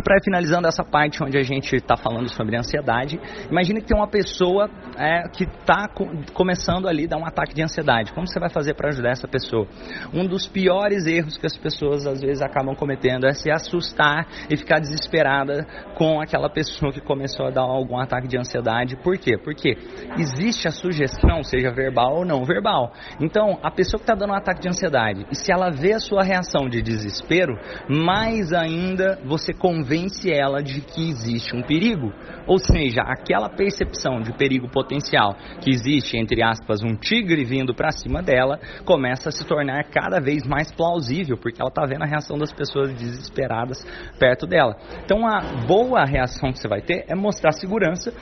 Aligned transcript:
E 0.00 0.02
para 0.02 0.16
finalizando 0.24 0.66
essa 0.66 0.82
parte 0.82 1.22
onde 1.22 1.36
a 1.36 1.42
gente 1.42 1.76
está 1.76 1.94
falando 1.94 2.30
sobre 2.30 2.56
ansiedade, 2.56 3.20
imagine 3.50 3.82
que 3.82 3.88
tem 3.88 3.94
uma 3.94 4.08
pessoa 4.08 4.66
é, 4.96 5.28
que 5.28 5.44
está 5.44 5.88
co 5.88 6.08
começando 6.32 6.88
ali 6.88 7.04
a 7.04 7.08
dar 7.08 7.18
um 7.18 7.26
ataque 7.26 7.52
de 7.52 7.62
ansiedade. 7.62 8.10
Como 8.14 8.26
você 8.26 8.40
vai 8.40 8.48
fazer 8.48 8.72
para 8.72 8.88
ajudar 8.88 9.10
essa 9.10 9.28
pessoa? 9.28 9.68
Um 10.14 10.26
dos 10.26 10.46
piores 10.46 11.04
erros 11.04 11.36
que 11.36 11.44
as 11.44 11.54
pessoas 11.54 12.06
às 12.06 12.22
vezes 12.22 12.40
acabam 12.40 12.74
cometendo 12.74 13.26
é 13.26 13.34
se 13.34 13.50
assustar 13.50 14.26
e 14.48 14.56
ficar 14.56 14.80
desesperada 14.80 15.66
com 15.98 16.18
aquela 16.18 16.48
pessoa 16.48 16.90
que 16.90 17.00
começou 17.02 17.48
a 17.48 17.50
dar 17.50 17.60
algum 17.60 17.98
ataque 17.98 18.26
de 18.26 18.38
ansiedade. 18.38 18.96
Por 19.04 19.18
quê? 19.18 19.36
Porque 19.36 19.76
existe 20.16 20.66
a 20.66 20.70
sugestão, 20.70 21.44
seja 21.44 21.70
verbal 21.70 22.20
ou 22.20 22.24
não 22.24 22.42
verbal. 22.42 22.94
Então, 23.20 23.58
a 23.62 23.70
pessoa 23.70 23.98
que 23.98 24.04
está 24.04 24.14
dando 24.14 24.30
um 24.30 24.36
ataque 24.36 24.62
de 24.62 24.68
ansiedade, 24.68 25.26
e 25.30 25.36
se 25.36 25.52
ela 25.52 25.70
vê 25.70 25.92
a 25.92 25.98
sua 25.98 26.22
reação 26.22 26.70
de 26.70 26.80
desespero, 26.80 27.58
mais 27.86 28.50
ainda 28.50 29.20
você 29.26 29.52
convence 29.90 30.30
ela 30.32 30.62
de 30.62 30.80
que 30.80 31.10
existe 31.10 31.56
um 31.56 31.62
perigo. 31.62 32.12
Ou 32.46 32.58
seja, 32.58 33.02
aquela 33.02 33.48
percepção 33.48 34.20
de 34.20 34.32
perigo 34.32 34.68
potencial 34.68 35.34
que 35.60 35.70
existe, 35.70 36.16
entre 36.16 36.42
aspas, 36.42 36.82
um 36.82 36.94
tigre 36.94 37.44
vindo 37.44 37.74
para 37.74 37.90
cima 37.90 38.22
dela, 38.22 38.60
começa 38.84 39.28
a 39.28 39.32
se 39.32 39.44
tornar 39.44 39.84
cada 39.90 40.20
vez 40.20 40.46
mais 40.46 40.70
plausível, 40.70 41.36
porque 41.36 41.60
ela 41.60 41.70
está 41.70 41.84
vendo 41.84 42.02
a 42.02 42.06
reação 42.06 42.38
das 42.38 42.52
pessoas 42.52 42.94
desesperadas 42.94 43.84
perto 44.18 44.46
dela. 44.46 44.76
Então, 45.04 45.26
a 45.26 45.40
boa 45.66 46.04
reação 46.04 46.52
que 46.52 46.60
você 46.60 46.68
vai 46.68 46.80
ter 46.80 47.04
é 47.08 47.14
mostrar 47.14 47.52
segurança 47.52 48.12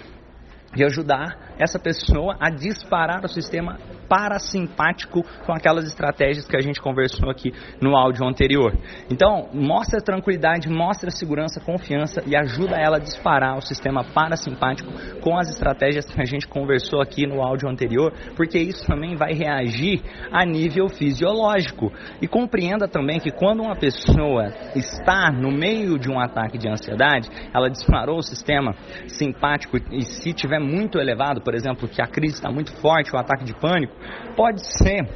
e 0.76 0.84
ajudar 0.84 1.54
essa 1.58 1.78
pessoa 1.78 2.36
a 2.40 2.50
disparar 2.50 3.24
o 3.24 3.28
sistema 3.28 3.78
parasimpático 4.08 5.22
com 5.44 5.52
aquelas 5.52 5.84
estratégias 5.84 6.46
que 6.46 6.56
a 6.56 6.60
gente 6.60 6.80
conversou 6.80 7.28
aqui 7.30 7.52
no 7.80 7.94
áudio 7.94 8.26
anterior. 8.26 8.72
Então, 9.10 9.48
mostra 9.52 10.00
tranquilidade, 10.00 10.68
mostra 10.68 11.10
segurança, 11.10 11.60
confiança 11.60 12.22
e 12.26 12.34
ajuda 12.34 12.76
ela 12.76 12.96
a 12.96 13.00
disparar 13.00 13.56
o 13.56 13.60
sistema 13.60 14.02
parasimpático 14.02 14.90
com 15.20 15.36
as 15.36 15.50
estratégias 15.50 16.06
que 16.06 16.20
a 16.20 16.24
gente 16.24 16.48
conversou 16.48 17.02
aqui 17.02 17.26
no 17.26 17.42
áudio 17.42 17.68
anterior, 17.68 18.12
porque 18.34 18.58
isso 18.58 18.86
também 18.86 19.14
vai 19.14 19.34
reagir 19.34 20.00
a 20.32 20.44
nível 20.44 20.88
fisiológico. 20.88 21.92
E 22.22 22.26
compreenda 22.26 22.88
também 22.88 23.20
que 23.20 23.30
quando 23.30 23.62
uma 23.62 23.76
pessoa 23.76 24.48
está 24.74 25.30
no 25.30 25.50
meio 25.50 25.98
de 25.98 26.10
um 26.10 26.18
ataque 26.18 26.56
de 26.56 26.68
ansiedade, 26.68 27.28
ela 27.52 27.68
disparou 27.68 28.18
o 28.18 28.22
sistema 28.22 28.74
simpático 29.06 29.76
e 29.92 30.02
se 30.02 30.32
tiver 30.32 30.57
muito 30.58 30.98
elevado, 30.98 31.40
por 31.40 31.54
exemplo, 31.54 31.88
que 31.88 32.02
a 32.02 32.06
crise 32.06 32.34
está 32.34 32.50
muito 32.50 32.72
forte, 32.80 33.14
o 33.14 33.18
ataque 33.18 33.44
de 33.44 33.54
pânico, 33.54 33.94
pode 34.36 34.60
ser 34.78 35.08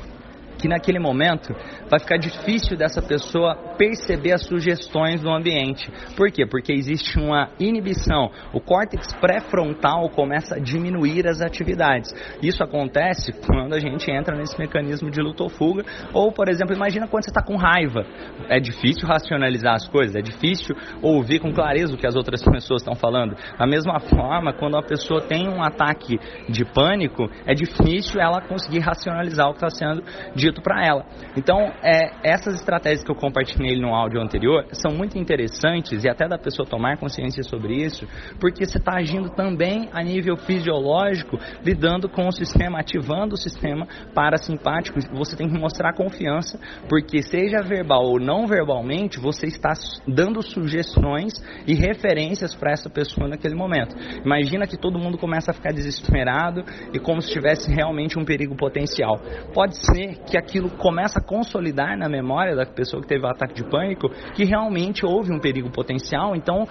que 0.62 0.68
naquele 0.68 1.00
momento 1.00 1.52
vai 1.90 1.98
ficar 1.98 2.16
difícil 2.16 2.76
dessa 2.76 3.02
pessoa 3.02 3.56
perceber 3.76 4.32
as 4.32 4.46
sugestões 4.46 5.20
do 5.20 5.28
ambiente. 5.28 5.90
Por 6.16 6.30
quê? 6.30 6.46
Porque 6.46 6.72
existe 6.72 7.18
uma 7.18 7.50
inibição. 7.58 8.30
O 8.54 8.60
córtex 8.60 9.12
pré-frontal 9.20 10.08
começa 10.10 10.54
a 10.54 10.58
diminuir 10.60 11.26
as 11.26 11.40
atividades. 11.40 12.14
Isso 12.40 12.62
acontece 12.62 13.32
quando 13.44 13.74
a 13.74 13.80
gente 13.80 14.08
entra 14.08 14.36
nesse 14.36 14.56
mecanismo 14.56 15.10
de 15.10 15.20
luta 15.20 15.42
ou 15.42 15.48
fuga. 15.48 15.84
Ou, 16.14 16.30
por 16.30 16.48
exemplo, 16.48 16.76
imagina 16.76 17.08
quando 17.08 17.24
você 17.24 17.30
está 17.30 17.42
com 17.42 17.56
raiva. 17.56 18.06
É 18.48 18.60
difícil 18.60 19.08
racionalizar 19.08 19.74
as 19.74 19.88
coisas, 19.88 20.14
é 20.14 20.22
difícil 20.22 20.76
ouvir 21.02 21.40
com 21.40 21.52
clareza 21.52 21.94
o 21.94 21.98
que 21.98 22.06
as 22.06 22.14
outras 22.14 22.40
pessoas 22.46 22.82
estão 22.82 22.94
falando. 22.94 23.34
Da 23.58 23.66
mesma 23.66 23.98
forma, 23.98 24.52
quando 24.52 24.76
a 24.76 24.82
pessoa 24.82 25.20
tem 25.22 25.48
um 25.48 25.60
ataque 25.60 26.20
de 26.48 26.64
pânico, 26.64 27.28
é 27.44 27.52
difícil 27.52 28.20
ela 28.20 28.40
conseguir 28.40 28.78
racionalizar 28.78 29.48
o 29.48 29.54
que 29.54 29.64
está 29.64 29.70
sendo 29.70 30.02
dito 30.36 30.51
dito 30.52 30.62
para 30.62 30.84
ela. 30.86 31.04
Então, 31.36 31.72
é, 31.82 32.10
essas 32.22 32.54
estratégias 32.54 33.02
que 33.02 33.10
eu 33.10 33.16
compartilhei 33.16 33.80
no 33.80 33.94
áudio 33.94 34.20
anterior 34.20 34.66
são 34.72 34.92
muito 34.92 35.18
interessantes 35.18 36.04
e 36.04 36.08
até 36.08 36.28
da 36.28 36.38
pessoa 36.38 36.68
tomar 36.68 36.98
consciência 36.98 37.42
sobre 37.42 37.74
isso, 37.74 38.06
porque 38.38 38.64
você 38.64 38.78
está 38.78 38.96
agindo 38.96 39.30
também 39.30 39.88
a 39.92 40.02
nível 40.02 40.36
fisiológico, 40.36 41.38
lidando 41.64 42.08
com 42.08 42.28
o 42.28 42.32
sistema, 42.32 42.78
ativando 42.78 43.34
o 43.34 43.38
sistema 43.38 43.86
parasimpático. 44.14 45.00
Você 45.14 45.36
tem 45.36 45.48
que 45.48 45.58
mostrar 45.58 45.94
confiança, 45.94 46.58
porque 46.88 47.22
seja 47.22 47.62
verbal 47.62 48.04
ou 48.04 48.20
não 48.20 48.46
verbalmente, 48.46 49.18
você 49.18 49.46
está 49.46 49.72
dando 50.06 50.42
sugestões 50.42 51.32
e 51.66 51.74
referências 51.74 52.54
para 52.54 52.72
essa 52.72 52.90
pessoa 52.90 53.28
naquele 53.28 53.54
momento. 53.54 53.96
Imagina 54.24 54.66
que 54.66 54.76
todo 54.76 54.98
mundo 54.98 55.16
começa 55.16 55.50
a 55.50 55.54
ficar 55.54 55.72
desesperado 55.72 56.64
e 56.92 56.98
como 56.98 57.22
se 57.22 57.32
tivesse 57.32 57.72
realmente 57.72 58.18
um 58.18 58.24
perigo 58.24 58.54
potencial. 58.54 59.18
Pode 59.54 59.76
ser 59.76 60.18
que 60.26 60.36
aquilo 60.42 60.70
começa 60.70 61.18
a 61.18 61.22
consolidar 61.22 61.96
na 61.96 62.08
memória 62.08 62.54
da 62.54 62.66
pessoa 62.66 63.00
que 63.00 63.08
teve 63.08 63.24
o 63.24 63.28
ataque 63.28 63.54
de 63.54 63.64
pânico 63.64 64.10
que 64.34 64.44
realmente 64.44 65.06
houve 65.06 65.32
um 65.32 65.40
perigo 65.40 65.70
potencial, 65.70 66.36
então 66.36 66.66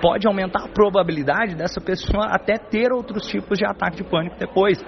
pode 0.00 0.26
aumentar 0.26 0.64
a 0.64 0.68
probabilidade 0.68 1.54
dessa 1.54 1.80
pessoa 1.80 2.26
até 2.26 2.58
ter 2.58 2.92
outros 2.92 3.26
tipos 3.28 3.56
de 3.56 3.64
ataque 3.64 3.98
de 3.98 4.04
pânico 4.04 4.36
depois. 4.36 4.84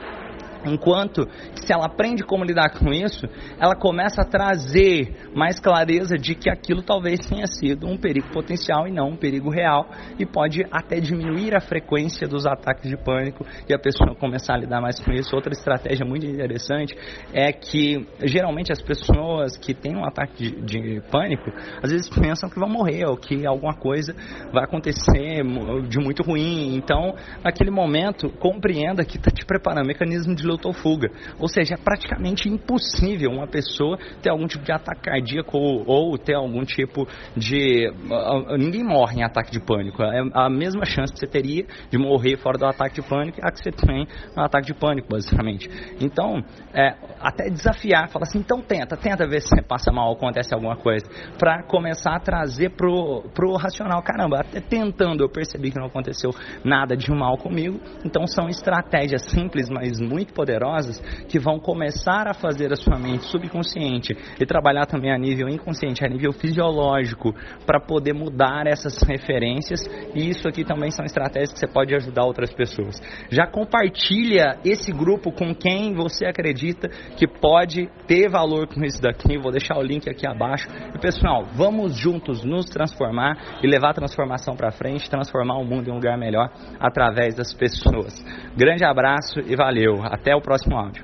Enquanto 0.64 1.28
se 1.54 1.72
ela 1.72 1.86
aprende 1.86 2.22
como 2.22 2.44
lidar 2.44 2.70
com 2.70 2.92
isso, 2.92 3.26
ela 3.58 3.75
começa 3.75 4.22
a 4.22 4.25
trazer 4.25 5.30
mais 5.34 5.60
clareza 5.60 6.16
de 6.16 6.34
que 6.34 6.50
aquilo 6.50 6.82
talvez 6.82 7.20
tenha 7.20 7.47
sido 7.47 7.86
um 7.86 7.97
perigo 7.97 8.28
potencial 8.32 8.86
e 8.86 8.92
não 8.92 9.10
um 9.10 9.16
perigo 9.16 9.50
real 9.50 9.88
e 10.19 10.26
pode 10.26 10.62
até 10.70 11.00
diminuir 11.00 11.54
a 11.54 11.60
frequência 11.60 12.26
dos 12.26 12.47
ataques 12.47 12.91
de 12.91 12.97
pânico 12.97 13.44
e 13.69 13.75
a 13.75 13.78
pessoa 13.78 14.14
começar 14.14 14.54
a 14.54 14.58
lidar 14.58 14.80
mais 14.80 14.98
com 15.00 15.12
isso. 15.12 15.34
Outra 15.34 15.52
estratégia 15.52 16.04
muito 16.06 16.26
interessante 16.26 16.94
é 17.32 17.52
que 17.52 18.06
geralmente 18.22 18.72
as 18.72 18.81
pessoas 18.81 19.56
que 19.56 19.75
têm 19.75 19.96
um 19.96 20.04
ataque 20.04 20.50
de, 20.50 20.60
de 20.62 21.02
pânico 21.10 21.50
às 21.82 21.91
vezes 21.91 22.08
pensam 22.08 22.48
que 22.48 22.58
vão 22.58 22.69
morrer 22.69 23.06
ou 23.06 23.16
que 23.16 23.46
alguma 23.46 23.75
coisa 23.75 24.14
vai 24.52 24.64
acontecer 24.64 25.42
de 25.88 25.98
muito 25.98 26.22
ruim. 26.22 26.75
Então, 26.76 27.14
naquele 27.42 27.70
momento, 27.70 28.31
compreenda 28.38 29.04
que 29.04 29.16
está 29.16 29.31
te 29.31 29.44
preparando 29.44 29.86
mecanismo 29.86 30.34
de 30.34 30.46
ou 30.65 30.72
fuga. 30.72 31.10
Ou 31.38 31.48
seja, 31.48 31.75
é 31.75 31.76
praticamente 31.76 32.48
impossível 32.48 33.31
uma 33.31 33.47
pessoa 33.47 33.98
ter 34.22 34.31
algum 34.31 34.47
tipo 34.47 34.65
de 34.65 34.72
ataque 34.72 35.03
cardíaco 35.03 35.56
ou, 35.56 35.84
ou 35.87 36.19
ter 36.19 36.34
algum 36.34 36.65
tipo 36.65 37.06
de. 37.37 37.88
Uh, 37.88 38.56
ninguém 38.56 38.84
morre 38.84 39.20
em 39.20 39.22
ataque 39.22 39.50
de 39.50 39.60
pânico. 39.60 40.03
É 40.03 40.20
a 40.32 40.48
mesma 40.48 40.84
chance 40.84 41.12
que 41.12 41.19
você 41.19 41.26
teria 41.26 41.64
de 41.91 41.98
morrer 41.98 42.37
fora 42.38 42.59
do 42.59 42.66
ataque 42.66 43.00
de 43.00 43.09
pânico 43.09 43.38
é 43.41 43.48
a 43.48 43.53
que 43.53 43.62
você 43.62 43.70
tem 43.70 44.06
no 44.37 44.43
ataque 44.43 44.66
de 44.66 44.75
pânico, 44.75 45.09
basicamente. 45.09 45.69
Então, 46.00 46.43
é, 46.72 46.94
até 47.20 47.48
desafiar, 47.50 48.09
falar 48.09 48.25
assim, 48.25 48.38
então 48.38 48.60
tenta, 48.60 48.97
tenta 48.97 49.26
ver 49.26 49.41
se 49.41 49.48
você 49.48 49.62
passa 49.62 49.93
mal 49.93 50.12
acontece 50.12 50.54
alguma 50.54 50.76
coisa, 50.76 51.06
para 51.38 51.62
começar 51.64 52.16
a 52.16 52.20
trazer 52.20 52.70
pro, 52.70 53.22
pro 53.34 53.54
racional. 53.56 54.03
Caramba, 54.03 54.41
até 54.41 54.60
tentando 54.60 55.22
eu 55.22 55.28
percebi 55.28 55.70
que 55.70 55.78
não 55.78 55.87
aconteceu 55.87 56.31
nada 56.64 56.97
de 56.97 57.10
mal 57.10 57.37
comigo. 57.37 57.81
Então, 58.04 58.26
são 58.26 58.48
estratégias 58.48 59.22
simples, 59.31 59.69
mas 59.69 60.00
muito 60.00 60.32
poderosas 60.32 60.44
poderosas 60.44 61.00
que 61.27 61.38
vão 61.38 61.59
começar 61.59 62.28
a 62.28 62.34
fazer 62.34 62.71
a 62.71 62.77
sua 62.77 62.99
mente 62.99 63.25
subconsciente 63.31 64.15
e 64.38 64.44
trabalhar 64.44 64.84
também 64.84 65.10
a 65.10 65.19
nível 65.19 65.49
inconsciente, 65.49 66.05
a 66.05 66.09
nível 66.09 66.32
fisiológico, 66.32 67.34
para 67.65 67.81
poder 67.81 68.12
mudar 68.12 68.66
essas 68.66 69.03
referências. 69.03 69.81
E 70.15 70.28
isso 70.28 70.47
aqui 70.47 70.62
também 70.62 70.91
são 70.91 71.05
estratégias 71.05 71.55
que 71.55 71.59
você 71.59 71.66
pode 71.66 71.94
ajudar 71.94 72.25
outras 72.25 72.53
pessoas. 72.53 73.00
Já 73.31 73.47
compartilha 73.47 74.59
esse 74.65 74.93
grupo 74.93 75.32
com 75.32 75.55
quem 75.55 75.94
você 75.94 76.27
acredita 76.27 76.88
que 77.16 77.26
pode 77.26 77.88
ter 78.06 78.28
valor 78.28 78.69
com 78.69 78.84
isso 78.84 79.00
daqui. 79.00 79.38
Vou 79.38 79.50
deixar 79.50 79.78
o 79.78 79.82
link 79.82 80.09
aqui 80.11 80.26
abaixo. 80.26 80.69
E 80.94 80.99
pessoal, 80.99 81.47
vamos 81.55 81.97
juntos 81.97 82.44
nos 82.44 82.66
transformar 82.66 83.61
e 83.62 83.66
levar 83.66 83.91
a 83.91 83.94
transformação 83.94 84.55
para 84.55 84.71
frente, 84.71 85.09
transformar 85.09 85.56
o 85.56 85.65
mundo 85.65 85.88
em 85.88 85.93
um 85.93 85.94
lugar 85.94 86.19
melhor 86.19 86.50
através 86.78 87.34
das 87.34 87.55
pessoas. 87.55 88.22
Grande 88.56 88.84
abraço 88.84 89.41
e 89.47 89.56
valeu. 89.56 90.03
Até 90.25 90.35
o 90.35 90.41
próximo 90.41 90.75
áudio. 90.79 91.03